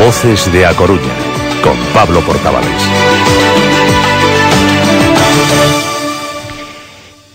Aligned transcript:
Voces 0.00 0.50
de 0.50 0.64
A 0.64 0.72
Coruña, 0.72 1.12
con 1.62 1.76
Pablo 1.92 2.20
Portavales. 2.22 2.70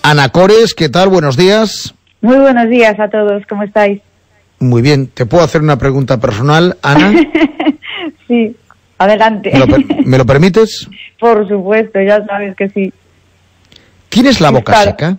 Ana 0.02 0.30
Cores, 0.30 0.74
¿qué 0.74 0.90
tal? 0.90 1.10
Buenos 1.10 1.38
días. 1.38 1.94
Muy 2.22 2.38
buenos 2.38 2.68
días 2.68 3.00
a 3.00 3.08
todos, 3.08 3.44
¿cómo 3.48 3.62
estáis? 3.62 4.02
Muy 4.60 4.82
bien, 4.82 5.06
¿te 5.06 5.28
puedo 5.28 5.44
hacer 5.44 5.62
una 5.62 5.78
pregunta 5.78 6.20
personal, 6.20 6.76
Ana? 6.82 7.14
sí, 8.28 8.56
adelante. 8.98 9.52
¿Me 9.54 9.60
lo, 9.60 9.68
¿Me 10.04 10.18
lo, 10.18 10.26
permites? 10.26 10.90
Por 11.20 11.48
supuesto, 11.48 12.02
ya 12.02 12.26
sabes 12.26 12.56
que 12.56 12.70
sí. 12.70 12.92
¿Tienes 14.10 14.42
la 14.42 14.50
boca 14.50 14.74
seca? 14.78 15.18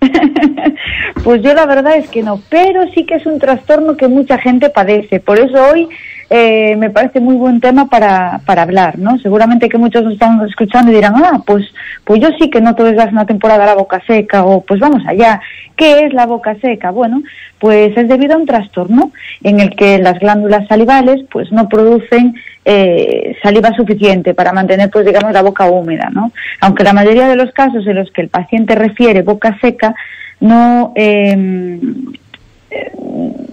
pues 1.22 1.42
yo 1.42 1.54
la 1.54 1.64
verdad 1.64 1.96
es 1.96 2.08
que 2.08 2.24
no, 2.24 2.42
pero 2.48 2.90
sí 2.92 3.06
que 3.06 3.14
es 3.14 3.26
un 3.26 3.38
trastorno 3.38 3.96
que 3.96 4.08
mucha 4.08 4.36
gente 4.38 4.68
padece. 4.68 5.20
Por 5.20 5.38
eso 5.38 5.62
hoy 5.72 5.88
eh, 6.30 6.76
me 6.76 6.90
parece 6.90 7.20
muy 7.20 7.36
buen 7.36 7.58
tema 7.60 7.88
para, 7.88 8.40
para 8.44 8.62
hablar, 8.62 8.98
¿no? 8.98 9.18
Seguramente 9.18 9.68
que 9.68 9.78
muchos 9.78 10.04
nos 10.04 10.12
están 10.12 10.46
escuchando 10.46 10.92
y 10.92 10.96
dirán, 10.96 11.14
ah, 11.16 11.42
pues, 11.46 11.64
pues 12.04 12.20
yo 12.20 12.28
sí 12.38 12.50
que 12.50 12.60
no 12.60 12.74
todo 12.74 12.88
es 12.88 13.12
una 13.12 13.24
temporada 13.24 13.64
la 13.64 13.74
boca 13.74 14.02
seca, 14.06 14.44
o 14.44 14.60
pues 14.60 14.78
vamos 14.78 15.02
allá. 15.06 15.40
¿Qué 15.74 16.04
es 16.04 16.12
la 16.12 16.26
boca 16.26 16.54
seca? 16.60 16.90
Bueno, 16.90 17.22
pues 17.58 17.96
es 17.96 18.08
debido 18.08 18.34
a 18.34 18.38
un 18.38 18.46
trastorno 18.46 19.12
en 19.42 19.60
el 19.60 19.74
que 19.74 19.98
las 19.98 20.18
glándulas 20.18 20.66
salivales 20.68 21.24
pues 21.30 21.50
no 21.50 21.68
producen 21.68 22.34
eh, 22.64 23.36
saliva 23.42 23.72
suficiente 23.74 24.34
para 24.34 24.52
mantener, 24.52 24.90
pues 24.90 25.06
digamos, 25.06 25.32
la 25.32 25.42
boca 25.42 25.64
húmeda, 25.70 26.10
¿no? 26.12 26.32
Aunque 26.60 26.84
la 26.84 26.92
mayoría 26.92 27.26
de 27.28 27.36
los 27.36 27.52
casos 27.52 27.86
en 27.86 27.96
los 27.96 28.10
que 28.10 28.20
el 28.20 28.28
paciente 28.28 28.74
refiere 28.74 29.22
boca 29.22 29.56
seca, 29.62 29.94
no 30.40 30.92
eh, 30.94 31.88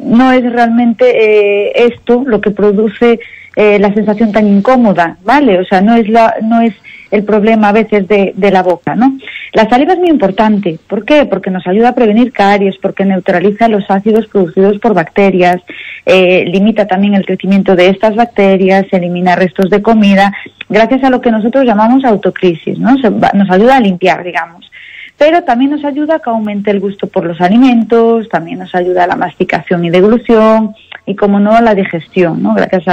no 0.05 0.31
es 0.31 0.52
realmente 0.52 1.05
eh, 1.05 1.71
esto 1.75 2.23
lo 2.25 2.39
que 2.39 2.52
produce 2.52 3.20
eh, 3.55 3.79
la 3.79 3.93
sensación 3.93 4.31
tan 4.31 4.47
incómoda, 4.47 5.17
¿vale? 5.23 5.59
O 5.59 5.66
sea, 5.66 5.80
no 5.80 5.95
es, 5.95 6.09
la, 6.09 6.36
no 6.41 6.59
es 6.59 6.73
el 7.09 7.23
problema 7.23 7.69
a 7.69 7.72
veces 7.72 8.05
de, 8.08 8.33
de, 8.35 8.52
la 8.52 8.61
boca, 8.61 8.95
¿no? 8.95 9.17
La 9.53 9.69
saliva 9.69 9.94
es 9.94 10.00
muy 10.00 10.09
importante. 10.09 10.77
¿Por 10.88 11.05
qué? 11.05 11.25
Porque 11.25 11.52
nos 11.52 11.66
ayuda 11.66 11.89
a 11.89 11.95
prevenir 11.95 12.33
caries, 12.33 12.75
porque 12.81 13.05
neutraliza 13.05 13.69
los 13.69 13.89
ácidos 13.89 14.27
producidos 14.27 14.77
por 14.80 14.94
bacterias, 14.94 15.61
eh, 16.05 16.44
limita 16.47 16.85
también 16.85 17.13
el 17.13 17.25
crecimiento 17.25 17.78
de 17.78 17.88
estas 17.88 18.16
bacterias, 18.16 18.85
elimina 18.91 19.38
restos 19.38 19.69
de 19.69 19.81
comida, 19.81 20.33
gracias 20.67 21.03
a 21.05 21.09
lo 21.09 21.22
que 21.22 21.31
nosotros 21.31 21.63
llamamos 21.63 22.03
autocrisis, 22.03 22.78
¿no? 22.78 22.95
nos 22.95 23.50
ayuda 23.50 23.78
a 23.78 23.80
limpiar, 23.80 24.23
digamos 24.23 24.69
pero 25.17 25.44
también 25.44 25.71
nos 25.71 25.85
ayuda 25.85 26.16
a 26.16 26.19
que 26.19 26.30
aumente 26.30 26.71
el 26.71 26.80
gusto 26.80 27.08
por 27.08 27.25
los 27.25 27.39
alimentos, 27.39 28.27
también 28.30 28.59
nos 28.59 28.73
ayuda 28.75 29.05
a 29.05 29.08
la 29.08 29.16
masticación 29.16 29.85
y 29.85 29.89
deglución 29.89 30.75
y, 31.05 31.16
como 31.16 31.39
no, 31.39 31.55
a 31.55 31.61
la 31.61 31.73
digestión, 31.73 32.44
¿no? 32.44 32.53
Gracias 32.53 32.83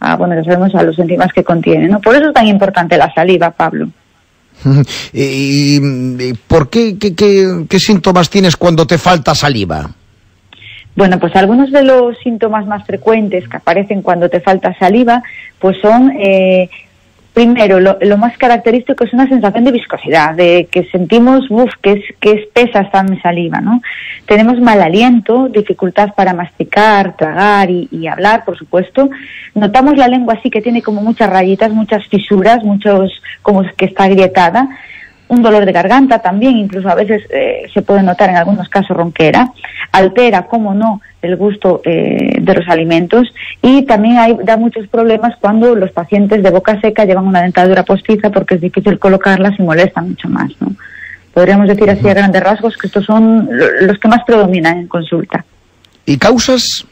a, 0.00 0.16
bueno, 0.16 0.36
ya 0.36 0.44
sabemos, 0.44 0.74
a 0.74 0.82
los 0.82 0.98
enzimas 0.98 1.32
que 1.32 1.42
contiene, 1.42 1.88
¿no? 1.88 2.00
Por 2.00 2.14
eso 2.14 2.28
es 2.28 2.34
tan 2.34 2.46
importante 2.46 2.96
la 2.96 3.12
saliva, 3.12 3.50
Pablo. 3.50 3.88
¿Y, 5.12 6.32
por 6.46 6.70
qué, 6.70 6.96
qué, 6.98 7.14
qué, 7.14 7.78
síntomas 7.80 8.30
tienes 8.30 8.56
cuando 8.56 8.86
te 8.86 8.98
falta 8.98 9.34
saliva? 9.34 9.90
Bueno, 10.94 11.18
pues 11.18 11.34
algunos 11.34 11.72
de 11.72 11.82
los 11.82 12.16
síntomas 12.18 12.66
más 12.66 12.86
frecuentes 12.86 13.48
que 13.48 13.56
aparecen 13.56 14.00
cuando 14.00 14.28
te 14.28 14.40
falta 14.40 14.78
saliva, 14.78 15.24
pues 15.58 15.76
son 15.82 16.12
eh, 16.20 16.70
Primero, 17.34 17.80
lo, 17.80 18.16
más 18.16 18.38
característico 18.38 19.02
es 19.02 19.12
una 19.12 19.28
sensación 19.28 19.64
de 19.64 19.72
viscosidad, 19.72 20.36
de 20.36 20.68
que 20.70 20.84
sentimos, 20.84 21.50
uff, 21.50 21.72
que, 21.82 21.90
es, 21.94 22.04
que 22.20 22.30
espesa 22.30 22.82
esta 22.82 23.02
mi 23.02 23.18
saliva, 23.20 23.60
¿no? 23.60 23.82
Tenemos 24.24 24.60
mal 24.60 24.80
aliento, 24.80 25.48
dificultad 25.48 26.14
para 26.14 26.32
masticar, 26.32 27.16
tragar 27.16 27.70
y, 27.70 28.06
hablar, 28.06 28.44
por 28.44 28.56
supuesto. 28.56 29.10
Notamos 29.56 29.96
la 29.96 30.06
lengua 30.06 30.34
así 30.34 30.48
que 30.48 30.62
tiene 30.62 30.80
como 30.80 31.02
muchas 31.02 31.28
rayitas, 31.28 31.72
muchas 31.72 32.06
fisuras, 32.06 32.62
muchos, 32.62 33.10
como 33.42 33.64
que 33.76 33.86
está 33.86 34.04
agrietada 34.04 34.68
un 35.26 35.42
dolor 35.42 35.64
de 35.64 35.72
garganta 35.72 36.20
también, 36.20 36.56
incluso 36.56 36.88
a 36.88 36.94
veces 36.94 37.22
eh, 37.30 37.62
se 37.72 37.82
puede 37.82 38.02
notar 38.02 38.28
en 38.30 38.36
algunos 38.36 38.68
casos 38.68 38.96
ronquera, 38.96 39.50
altera, 39.90 40.42
como 40.42 40.74
no, 40.74 41.00
el 41.24 41.36
gusto 41.36 41.80
eh, 41.84 42.36
de 42.40 42.54
los 42.54 42.68
alimentos 42.68 43.32
y 43.62 43.82
también 43.82 44.18
hay, 44.18 44.36
da 44.44 44.56
muchos 44.56 44.86
problemas 44.88 45.34
cuando 45.40 45.74
los 45.74 45.90
pacientes 45.92 46.42
de 46.42 46.50
boca 46.50 46.80
seca 46.80 47.04
llevan 47.04 47.26
una 47.26 47.42
dentadura 47.42 47.82
postiza 47.82 48.30
porque 48.30 48.56
es 48.56 48.60
difícil 48.60 48.98
colocarlas 48.98 49.58
y 49.58 49.62
molesta 49.62 50.02
mucho 50.02 50.28
más. 50.28 50.50
¿no? 50.60 50.72
Podríamos 51.32 51.68
decir 51.68 51.90
así 51.90 52.08
a 52.08 52.14
grandes 52.14 52.42
rasgos 52.42 52.76
que 52.76 52.86
estos 52.86 53.04
son 53.04 53.48
los 53.82 53.98
que 53.98 54.08
más 54.08 54.22
predominan 54.24 54.78
en 54.78 54.88
consulta. 54.88 55.44
¿Y 56.06 56.18
causas? 56.18 56.86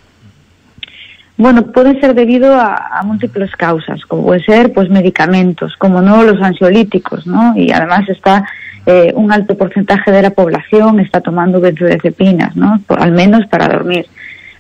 Bueno, 1.36 1.66
puede 1.72 1.98
ser 2.00 2.14
debido 2.14 2.54
a, 2.54 3.00
múltiples 3.04 3.50
causas, 3.56 4.04
como 4.06 4.24
puede 4.24 4.44
ser 4.44 4.72
pues 4.72 4.88
medicamentos, 4.88 5.76
como 5.76 6.00
no 6.00 6.22
los 6.22 6.40
ansiolíticos, 6.40 7.26
¿no? 7.26 7.54
Y 7.56 7.72
además 7.72 8.08
está 8.08 8.44
eh, 8.84 9.12
un 9.14 9.32
alto 9.32 9.56
porcentaje 9.56 10.10
de 10.10 10.22
la 10.22 10.30
población 10.30 10.98
está 10.98 11.20
tomando 11.20 11.60
benzodiazepinas, 11.60 12.56
¿no? 12.56 12.80
al 12.88 13.12
menos 13.12 13.46
para 13.46 13.68
dormir. 13.68 14.06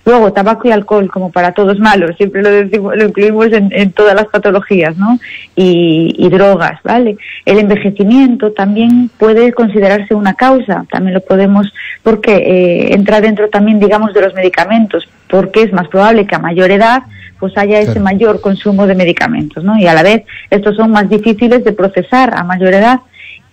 Luego, 0.04 0.32
tabaco 0.32 0.66
y 0.66 0.72
alcohol, 0.72 1.08
como 1.08 1.30
para 1.30 1.52
todos 1.52 1.78
malos, 1.78 2.16
siempre 2.16 2.42
lo, 2.42 2.50
decimos, 2.50 2.96
lo 2.96 3.04
incluimos 3.04 3.48
en, 3.52 3.92
todas 3.92 4.14
las 4.14 4.26
patologías, 4.26 4.96
¿no? 4.96 5.18
Y, 5.54 6.28
drogas, 6.28 6.80
¿vale? 6.82 7.16
El 7.44 7.58
envejecimiento 7.58 8.52
también 8.52 9.10
puede 9.18 9.52
considerarse 9.52 10.14
una 10.14 10.34
causa, 10.34 10.84
también 10.90 11.14
lo 11.14 11.20
podemos, 11.20 11.72
porque 12.02 12.34
eh, 12.34 12.94
entra 12.94 13.20
dentro 13.20 13.48
también, 13.48 13.78
digamos, 13.78 14.12
de 14.14 14.22
los 14.22 14.34
medicamentos, 14.34 15.08
porque 15.28 15.62
es 15.62 15.72
más 15.72 15.88
probable 15.88 16.26
que 16.26 16.34
a 16.34 16.40
mayor 16.40 16.70
edad 16.70 17.02
pues 17.38 17.58
haya 17.58 17.80
ese 17.80 17.98
mayor 17.98 18.40
consumo 18.40 18.86
de 18.86 18.94
medicamentos, 18.94 19.64
¿no? 19.64 19.76
Y 19.76 19.88
a 19.88 19.94
la 19.94 20.04
vez, 20.04 20.22
estos 20.48 20.76
son 20.76 20.92
más 20.92 21.10
difíciles 21.10 21.64
de 21.64 21.72
procesar 21.72 22.32
a 22.36 22.44
mayor 22.44 22.72
edad 22.72 23.00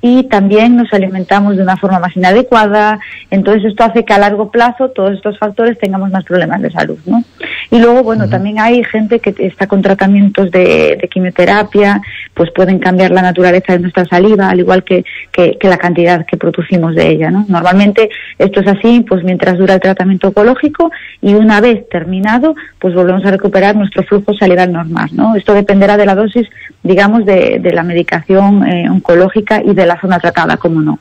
y 0.02 0.24
también 0.24 0.78
nos 0.78 0.94
alimentamos 0.94 1.58
de 1.58 1.64
una 1.64 1.78
forma 1.78 2.00
más 2.00 2.16
inadecuada. 2.16 3.00
Entonces 3.30 3.66
esto 3.66 3.84
hace 3.84 4.06
que 4.06 4.14
a 4.14 4.18
largo 4.18 4.50
plazo 4.50 4.90
todos 4.90 5.14
estos 5.14 5.38
factores 5.38 5.78
tengamos 5.78 6.10
más 6.10 6.24
problemas 6.24 6.62
de 6.62 6.72
salud, 6.72 6.98
¿no? 7.06 7.24
Y 7.72 7.80
luego, 7.80 8.04
bueno, 8.04 8.30
también 8.30 8.60
hay 8.60 8.84
gente 8.84 9.20
que 9.20 9.36
está 9.46 9.68
con 9.68 9.82
tratamientos 9.82 10.50
de, 10.52 11.08
quimioterapia, 11.12 12.02
pues 12.34 12.50
pueden 12.52 12.80
cambiar 12.80 13.12
la 13.12 13.22
naturaleza 13.22 13.74
de 13.74 13.80
nuestra 13.80 14.06
saliva, 14.06 14.50
al 14.50 14.60
igual 14.60 14.84
que, 14.84 15.04
que, 15.32 15.58
la 15.62 15.78
cantidad 15.78 16.26
que 16.26 16.38
producimos 16.38 16.96
de 16.96 17.10
ella, 17.10 17.30
¿no? 17.30 17.46
Normalmente 17.48 18.10
esto 18.40 18.62
es 18.62 18.68
así, 18.68 19.06
pues 19.08 19.24
mientras 19.24 19.58
dura 19.58 19.76
el 19.76 19.80
tratamiento 19.80 20.30
oncológico 20.30 20.92
y 21.22 21.36
una 21.36 21.62
vez 21.62 21.88
terminado, 21.90 22.56
pues 22.80 22.96
volvemos 22.96 23.24
a 23.26 23.32
recuperar 23.32 23.76
nuestro 23.76 24.04
flujo 24.04 24.34
salival 24.34 24.72
normal, 24.72 25.10
¿no? 25.14 25.36
Esto 25.36 25.54
dependerá 25.54 25.98
de 25.98 26.06
la 26.08 26.16
dosis, 26.16 26.48
digamos, 26.82 27.26
de, 27.26 27.60
de 27.60 27.72
la 27.72 27.84
medicación 27.84 28.68
eh, 28.68 28.90
oncológica 28.90 29.62
y 29.64 29.74
de 29.74 29.86
la 29.90 30.00
zona 30.00 30.20
tratada, 30.20 30.58
como 30.58 30.82
no. 30.82 31.00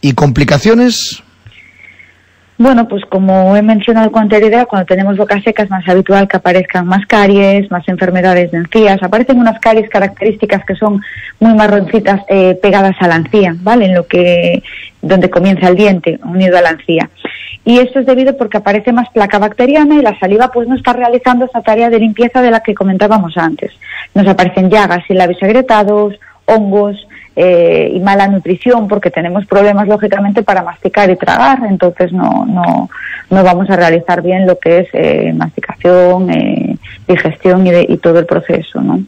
¿Y 0.00 0.12
complicaciones? 0.12 1.22
Bueno, 2.56 2.86
pues 2.86 3.04
como 3.06 3.56
he 3.56 3.62
mencionado 3.62 4.12
con 4.12 4.22
anterioridad, 4.22 4.68
cuando 4.68 4.86
tenemos 4.86 5.16
boca 5.16 5.40
seca 5.42 5.64
es 5.64 5.70
más 5.70 5.88
habitual 5.88 6.28
que 6.28 6.36
aparezcan 6.36 6.86
más 6.86 7.04
caries, 7.06 7.68
más 7.70 7.88
enfermedades 7.88 8.52
de 8.52 8.58
encías. 8.58 9.02
Aparecen 9.02 9.40
unas 9.40 9.58
caries 9.58 9.90
características 9.90 10.64
que 10.64 10.76
son 10.76 11.02
muy 11.40 11.52
marroncitas 11.54 12.20
eh, 12.28 12.56
pegadas 12.62 12.94
a 13.00 13.08
la 13.08 13.16
encía, 13.16 13.56
¿vale? 13.58 13.86
En 13.86 13.94
lo 13.94 14.06
que, 14.06 14.62
donde 15.02 15.30
comienza 15.30 15.66
el 15.66 15.74
diente, 15.74 16.20
unido 16.22 16.56
a 16.56 16.62
la 16.62 16.70
encía. 16.70 17.10
Y 17.64 17.78
esto 17.78 17.98
es 17.98 18.06
debido 18.06 18.36
porque 18.36 18.58
aparece 18.58 18.92
más 18.92 19.08
placa 19.10 19.38
bacteriana 19.38 19.96
y 19.96 20.02
la 20.02 20.16
saliva 20.20 20.52
pues 20.52 20.68
no 20.68 20.76
está 20.76 20.92
realizando 20.92 21.46
esa 21.46 21.62
tarea 21.62 21.90
de 21.90 21.98
limpieza 21.98 22.40
de 22.40 22.52
la 22.52 22.60
que 22.60 22.74
comentábamos 22.74 23.36
antes. 23.36 23.72
Nos 24.14 24.28
aparecen 24.28 24.70
llagas 24.70 25.02
y 25.08 25.14
labios 25.14 25.42
agrietados, 25.42 26.14
hongos, 26.44 27.04
eh, 27.36 27.90
y 27.92 28.00
mala 28.00 28.28
nutrición 28.28 28.86
porque 28.86 29.10
tenemos 29.10 29.44
problemas 29.46 29.88
lógicamente 29.88 30.42
para 30.42 30.62
masticar 30.62 31.10
y 31.10 31.16
tragar, 31.16 31.60
entonces 31.68 32.12
no, 32.12 32.46
no, 32.46 32.88
no 33.30 33.44
vamos 33.44 33.68
a 33.70 33.76
realizar 33.76 34.22
bien 34.22 34.46
lo 34.46 34.58
que 34.58 34.80
es 34.80 34.88
eh, 34.92 35.32
masticación, 35.34 36.30
eh, 36.30 36.76
digestión 37.08 37.66
y, 37.66 37.70
y, 37.92 37.96
todo 37.98 38.18
el 38.18 38.26
proceso, 38.26 38.80
¿no? 38.80 39.02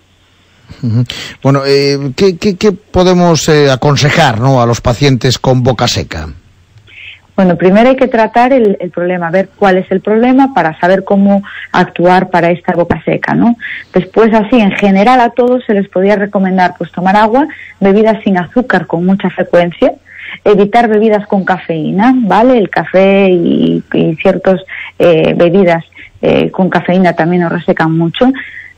Bueno, 1.43 1.62
¿qué, 1.62 2.37
qué, 2.37 2.56
qué, 2.56 2.73
podemos 2.73 3.49
aconsejar 3.49 4.40
¿no? 4.40 4.61
a 4.61 4.67
los 4.67 4.81
pacientes 4.81 5.38
con 5.38 5.62
boca 5.62 5.87
seca? 5.87 6.29
Bueno, 7.36 7.56
primero 7.56 7.90
hay 7.90 7.96
que 7.96 8.08
tratar 8.08 8.54
el, 8.54 8.76
problema, 8.94 9.30
ver 9.30 9.50
cuál 9.56 9.76
es 9.76 9.90
el 9.90 10.00
problema 10.00 10.54
para 10.54 10.78
saber 10.80 11.04
cómo 11.04 11.42
actuar 11.70 12.30
para 12.30 12.50
esta 12.50 12.72
boca 12.72 13.02
seca, 13.04 13.34
¿no? 13.34 13.56
Después, 13.92 14.32
así, 14.32 14.58
en 14.58 14.72
general 14.72 15.20
a 15.20 15.30
todos 15.30 15.62
se 15.66 15.74
les 15.74 15.86
podría 15.88 16.16
recomendar 16.16 16.74
pues 16.78 16.90
tomar 16.92 17.14
agua, 17.14 17.46
bebidas 17.78 18.22
sin 18.24 18.38
azúcar 18.38 18.86
con 18.86 19.04
mucha 19.04 19.28
frecuencia, 19.28 19.92
evitar 20.44 20.88
bebidas 20.88 21.26
con 21.26 21.44
cafeína, 21.44 22.14
¿vale? 22.16 22.56
El 22.56 22.70
café 22.70 23.28
y, 23.30 23.84
ciertas 24.22 24.62
eh, 24.98 25.34
bebidas 25.36 25.84
eh, 26.22 26.50
con 26.50 26.70
cafeína 26.70 27.12
también 27.12 27.42
nos 27.42 27.52
resecan 27.52 27.96
mucho 27.96 28.32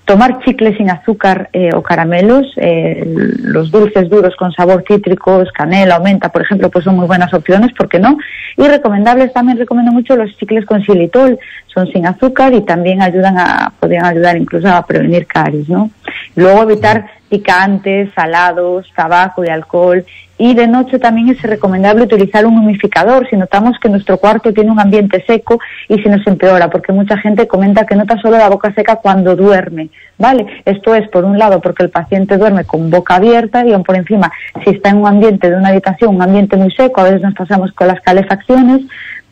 tomar 0.08 0.38
chicles 0.42 0.74
sin 0.78 0.88
azúcar 0.88 1.50
eh, 1.52 1.68
o 1.74 1.82
caramelos, 1.82 2.46
eh, 2.56 3.04
los 3.42 3.70
dulces 3.70 4.08
duros 4.08 4.34
con 4.36 4.50
sabor 4.52 4.82
cítricos, 4.88 5.52
canela 5.52 5.98
o 5.98 6.02
menta, 6.02 6.30
por 6.30 6.40
ejemplo, 6.40 6.70
pues 6.70 6.86
son 6.86 6.96
muy 6.96 7.06
buenas 7.06 7.32
opciones, 7.34 7.74
¿por 7.74 7.90
qué 7.90 7.98
no? 7.98 8.16
Y 8.56 8.66
recomendables 8.66 9.34
también 9.34 9.58
recomiendo 9.58 9.92
mucho 9.92 10.16
los 10.16 10.34
chicles 10.38 10.64
con 10.64 10.80
xilitol, 10.82 11.38
son 11.66 11.88
sin 11.88 12.06
azúcar 12.06 12.54
y 12.54 12.62
también 12.62 13.02
ayudan 13.02 13.36
a, 13.38 13.70
podrían 13.78 14.06
ayudar 14.06 14.38
incluso 14.38 14.66
a 14.68 14.86
prevenir 14.86 15.26
caries, 15.26 15.68
¿no? 15.68 15.90
Luego 16.38 16.62
evitar 16.62 17.06
picantes, 17.28 18.10
salados, 18.14 18.86
tabaco 18.94 19.44
y 19.44 19.48
alcohol. 19.48 20.04
Y 20.38 20.54
de 20.54 20.68
noche 20.68 21.00
también 21.00 21.30
es 21.30 21.42
recomendable 21.42 22.04
utilizar 22.04 22.46
un 22.46 22.56
humificador 22.56 23.28
si 23.28 23.36
notamos 23.36 23.76
que 23.80 23.88
nuestro 23.88 24.18
cuarto 24.18 24.54
tiene 24.54 24.70
un 24.70 24.78
ambiente 24.78 25.24
seco 25.26 25.58
y 25.88 26.00
se 26.00 26.08
nos 26.08 26.24
empeora, 26.28 26.70
porque 26.70 26.92
mucha 26.92 27.16
gente 27.18 27.48
comenta 27.48 27.86
que 27.86 27.96
nota 27.96 28.16
solo 28.18 28.38
la 28.38 28.48
boca 28.48 28.72
seca 28.72 28.96
cuando 29.02 29.34
duerme, 29.34 29.88
¿vale? 30.16 30.62
Esto 30.64 30.94
es, 30.94 31.08
por 31.08 31.24
un 31.24 31.40
lado, 31.40 31.60
porque 31.60 31.82
el 31.82 31.90
paciente 31.90 32.38
duerme 32.38 32.64
con 32.64 32.88
boca 32.88 33.16
abierta 33.16 33.66
y 33.66 33.72
aún 33.72 33.82
por 33.82 33.96
encima, 33.96 34.30
si 34.62 34.70
está 34.70 34.90
en 34.90 34.98
un 34.98 35.08
ambiente 35.08 35.50
de 35.50 35.56
una 35.56 35.70
habitación, 35.70 36.14
un 36.14 36.22
ambiente 36.22 36.56
muy 36.56 36.70
seco, 36.70 37.00
a 37.00 37.04
veces 37.04 37.22
nos 37.22 37.34
pasamos 37.34 37.72
con 37.72 37.88
las 37.88 38.00
calefacciones, 38.02 38.82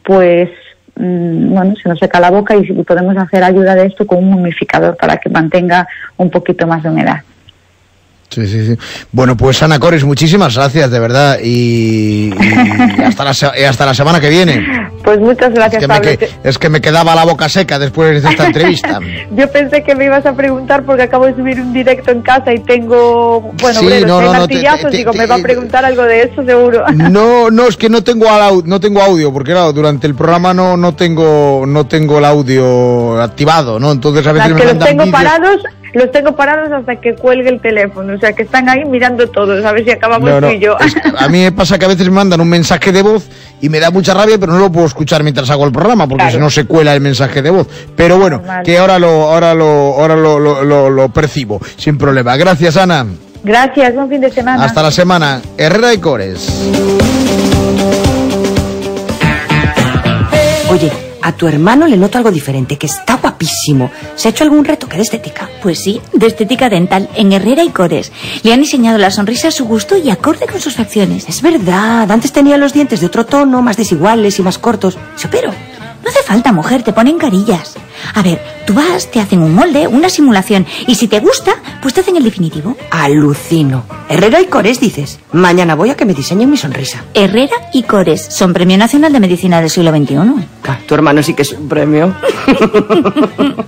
pues 0.03 0.51
mm, 0.97 1.55
bueno, 1.55 1.75
se 1.81 1.89
nos 1.89 1.99
seca 1.99 2.21
la 2.21 2.31
boca 2.31 2.57
y 2.57 2.73
podemos 2.83 3.17
hacer 3.17 3.43
ayuda 3.45 3.75
de 3.75 3.87
esto 3.87 4.07
con 4.07 4.19
un 4.25 4.35
humificador 4.35 4.97
para 4.97 5.17
que 5.19 5.29
mantenga 5.29 5.87
un 6.17 6.31
poquito 6.31 6.67
más 6.67 6.83
de 6.83 6.91
humedad. 6.91 7.21
Sí, 8.29 8.47
sí, 8.47 8.67
sí. 8.67 8.79
Bueno, 9.13 9.37
pues 9.37 9.63
Ana 9.63 9.79
Cores, 9.79 10.05
muchísimas 10.05 10.55
gracias, 10.57 10.91
de 10.91 10.99
verdad. 10.99 11.39
Y, 11.43 12.33
y 12.35 13.03
hasta, 13.05 13.25
la, 13.25 13.31
hasta 13.31 13.87
la 13.87 13.95
semana 13.95 14.21
que 14.21 14.29
viene. 14.29 14.87
Pues 15.07 15.21
muchas 15.21 15.55
gracias, 15.55 15.75
es 15.75 15.81
que, 15.81 15.89
Pablo. 15.89 16.11
Me, 16.43 16.51
es 16.51 16.59
que 16.59 16.69
me 16.69 16.81
quedaba 16.81 17.15
la 17.15 17.25
boca 17.25 17.49
seca 17.49 17.79
después 17.79 18.23
de 18.23 18.29
esta 18.29 18.47
entrevista. 18.47 18.99
Yo 19.37 19.51
pensé 19.51 19.85
que 19.85 19.95
me 19.95 20.07
ibas 20.07 20.27
a 20.27 20.35
preguntar 20.35 20.85
porque 20.85 21.05
acabo 21.05 21.27
de 21.27 21.37
subir 21.37 21.61
un 21.61 21.73
directo 21.73 22.11
en 22.11 22.23
casa 22.23 22.53
y 22.53 22.59
tengo, 22.59 23.53
bueno, 23.63 23.79
sí, 23.79 23.87
obreros, 23.87 24.09
no, 24.09 24.21
no, 24.21 24.35
no, 24.35 24.49
te, 24.49 24.57
digo, 24.91 25.13
me 25.13 25.27
va 25.27 25.37
a 25.37 25.39
preguntar 25.39 25.85
algo 25.85 26.03
de 26.03 26.23
eso 26.23 26.45
seguro. 26.45 26.85
No, 26.97 27.51
no, 27.51 27.69
es 27.69 27.77
que 27.77 27.89
no 27.89 28.03
tengo, 28.03 28.27
no 28.65 28.81
tengo 28.81 29.01
audio, 29.01 29.33
porque 29.33 29.53
claro, 29.53 29.73
durante 29.73 30.07
el 30.09 30.17
programa 30.17 30.53
no, 30.53 30.77
no, 30.77 30.95
tengo, 30.95 31.65
no 31.67 31.87
tengo 31.87 32.19
el 32.19 32.25
audio 32.25 33.23
activado, 33.23 33.79
¿no? 33.79 33.93
Entonces 33.93 34.27
a 34.27 34.33
veces 34.33 34.51
Las 34.51 34.59
me 34.59 34.67
que 34.67 34.75
los 34.75 34.85
tengo 34.85 35.11
parados 35.11 35.63
los 35.95 36.11
tengo 36.11 36.35
parados 36.37 36.71
hasta 36.73 36.97
que 36.97 37.15
cuelgue 37.15 37.49
el 37.49 37.61
teléfono, 37.61 38.15
o 38.15 38.19
sea 38.19 38.33
que 38.33 38.43
están 38.43 38.69
ahí 38.69 38.85
mirando 38.85 39.29
todos, 39.29 39.65
a 39.65 39.73
ver 39.73 39.85
si 39.85 39.91
acabamos 39.91 40.29
No, 40.29 40.41
no, 40.41 40.49
tú 40.49 40.55
y 40.55 40.59
yo. 40.61 40.77
es 40.79 40.95
a 41.19 41.29
mí 41.29 41.43
me 41.43 41.53
pasa 41.53 41.79
que 41.79 41.85
a 41.85 41.89
veces 41.89 42.07
me 42.09 42.15
mandan 42.17 42.41
un 42.41 42.49
mensaje 42.49 42.93
de 42.93 43.03
voz 43.03 43.29
y 43.61 43.69
me 43.69 43.81
da 43.81 43.91
mucha 43.91 44.13
rabia, 44.15 44.37
pero 44.39 44.53
no 44.53 44.59
lo 44.59 44.71
puedo 44.73 44.87
escuchar 44.87 45.23
mientras 45.23 45.49
hago 45.51 45.65
el 45.65 45.73
programa, 45.73 46.07
porque 46.07 46.25
Claro. 46.25 46.37
si 46.37 46.41
no 46.41 46.51
se 46.51 46.65
cuela 46.67 46.95
el 46.95 47.01
mensaje 47.01 47.41
de 47.43 47.51
voz. 47.51 47.67
Pero 47.97 48.19
bueno, 48.19 48.43
que 48.65 48.77
ahora 48.79 48.99
lo, 48.99 49.09
ahora 49.33 49.55
lo, 49.55 49.65
ahora 49.67 50.17
lo, 50.17 50.39
lo, 50.39 50.63
lo- 50.65 50.91
lo 50.91 51.09
percibo, 51.09 51.61
sin 51.77 51.97
problema. 51.97 52.37
Gracias, 52.37 52.77
Ana. 52.77 53.07
Gracias, 53.45 53.95
buen 53.95 54.09
fin 54.09 54.21
de 54.21 54.31
semana. 54.31 54.65
Hasta 54.65 54.83
la 54.83 54.91
semana. 54.91 55.41
Herrera 55.57 55.95
y 55.95 55.99
Cores. 55.99 56.49
Oye, 60.69 60.91
a 61.27 61.33
tu 61.33 61.49
hermano 61.49 61.89
le 61.89 61.97
noto 61.97 62.19
algo 62.19 62.31
diferente, 62.31 62.79
que 62.79 62.87
está 62.87 63.17
guapísimo. 63.17 63.91
¿Se 64.15 64.29
ha 64.29 64.31
hecho 64.31 64.45
algún 64.45 64.65
retoque 64.65 64.97
de 64.97 65.03
estética? 65.03 65.51
Pues 65.61 65.81
sí, 65.81 66.01
de 66.13 66.29
estética 66.29 66.69
dental 66.69 67.09
en 67.17 67.33
Herrera 67.33 67.65
y 67.65 67.71
Cores. 67.71 68.13
Le 68.45 68.53
han 68.53 68.61
diseñado 68.61 68.97
la 68.97 69.11
sonrisa 69.11 69.49
a 69.49 69.51
su 69.51 69.65
gusto 69.65 69.97
y 69.97 70.09
acorde 70.09 70.47
con 70.47 70.61
sus 70.61 70.77
facciones. 70.77 71.29
Es 71.29 71.43
verdad, 71.43 72.09
antes 72.13 72.31
tenía 72.31 72.57
los 72.59 72.73
dientes 72.73 73.01
de 73.01 73.07
otro 73.07 73.27
tono, 73.27 73.61
más 73.61 73.77
desiguales 73.77 74.39
y 74.39 74.43
más 74.43 74.59
cortos. 74.59 74.97
Se 75.17 75.27
operó. 75.27 75.53
No 76.07 76.11
hace 76.13 76.23
falta, 76.23 76.53
mujer, 76.53 76.85
te 76.85 76.93
ponen 76.93 77.19
carillas. 77.19 77.75
A 78.15 78.23
ver, 78.23 78.41
tú 78.65 78.75
vas, 78.75 79.11
te 79.11 79.19
hacen 79.19 79.43
un 79.43 79.53
molde, 79.57 79.89
una 79.89 80.09
simulación, 80.09 80.65
y 80.87 80.95
si 80.95 81.09
te 81.09 81.19
gusta, 81.19 81.55
pues 81.83 81.95
te 81.95 82.01
hacen 82.03 82.17
el 82.17 82.23
definitivo. 82.23 82.77
Alucino. 82.93 83.83
Herrera 84.09 84.41
y 84.41 84.47
Cores, 84.47 84.79
dices. 84.79 85.19
Mañana 85.33 85.75
voy 85.75 85.91
a 85.91 85.97
que 85.97 86.05
me 86.05 86.15
diseñen 86.15 86.49
mi 86.49 86.57
sonrisa. 86.57 87.03
Herrera 87.13 87.57
y 87.73 87.83
Cores 87.83 88.25
son 88.31 88.53
Premio 88.53 88.79
Nacional 88.79 89.13
de 89.13 89.19
Medicina 89.19 89.61
del 89.61 89.69
siglo 89.69 89.91
XXI. 89.91 90.15
Ah, 90.69 90.79
Tu 90.87 90.95
hermano 90.95 91.25
sí 91.25 91.35
que 91.35 91.43
es 91.43 91.51
un 91.51 91.69
premio. 91.69 92.15